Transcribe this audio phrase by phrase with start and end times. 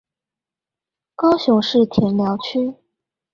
[1.15, 2.73] 高雄市田寮區